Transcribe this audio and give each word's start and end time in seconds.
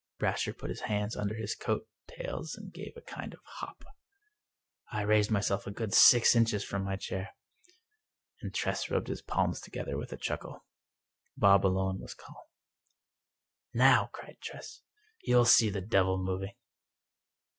Brasher 0.19 0.51
put 0.53 0.71
his 0.71 0.79
hands 0.81 1.15
under 1.15 1.35
his 1.35 1.53
coat 1.53 1.87
tails 2.07 2.55
and 2.55 2.73
gave 2.73 2.97
a 2.97 3.01
kind 3.03 3.35
of 3.35 3.39
hop. 3.43 3.83
I 4.91 5.03
raised 5.03 5.29
myself 5.29 5.67
a 5.67 5.69
good 5.71 5.93
six 5.93 6.35
inches 6.35 6.63
from 6.63 6.83
my 6.83 6.95
chair, 6.95 7.35
and 8.41 8.51
Tress 8.51 8.89
rubbed 8.89 9.09
his 9.09 9.21
palms 9.21 9.61
together 9.61 9.97
with 9.99 10.11
a 10.11 10.17
chuckle. 10.17 10.65
Bob 11.37 11.67
alone 11.67 11.99
was 11.99 12.15
calm. 12.15 12.41
'"Now/' 13.75 14.11
cried 14.11 14.39
Tress," 14.41 14.81
you'll 15.23 15.45
see 15.45 15.69
the 15.69 15.81
devil 15.81 16.17
moving." 16.17 16.55